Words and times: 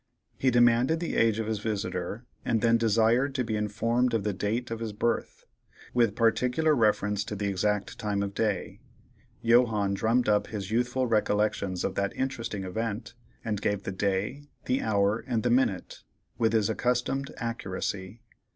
He 0.35 0.49
demanded 0.49 0.99
the 0.99 1.15
age 1.15 1.37
of 1.37 1.45
his 1.45 1.59
visitor, 1.59 2.25
and 2.43 2.61
then 2.63 2.75
desired 2.75 3.35
to 3.35 3.43
be 3.43 3.55
informed 3.55 4.15
of 4.15 4.23
the 4.23 4.33
date 4.33 4.71
of 4.71 4.79
his 4.79 4.93
birth, 4.93 5.45
with 5.93 6.15
particular 6.15 6.75
reference 6.75 7.23
to 7.25 7.35
the 7.35 7.47
exact 7.47 7.99
time 7.99 8.23
of 8.23 8.33
day; 8.33 8.79
Johannes 9.45 9.99
drummed 9.99 10.27
up 10.27 10.47
his 10.47 10.71
youthful 10.71 11.05
recollections 11.05 11.83
of 11.83 11.93
that 11.93 12.15
interesting 12.15 12.63
event, 12.63 13.13
and 13.45 13.61
gave 13.61 13.83
the 13.83 13.91
day, 13.91 14.47
the 14.65 14.81
hour, 14.81 15.19
and 15.27 15.43
the 15.43 15.51
minute, 15.51 16.01
with 16.35 16.53
his 16.53 16.67
accustomed 16.67 17.31
accuracy. 17.37 18.23